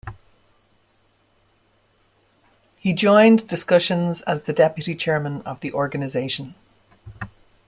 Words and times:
He 2.77 2.93
joined 2.93 3.47
discussions 3.47 4.23
as 4.23 4.41
the 4.41 4.51
Deputy 4.51 4.95
Chairman 4.95 5.43
of 5.43 5.59
the 5.59 5.73
organization. 5.73 6.55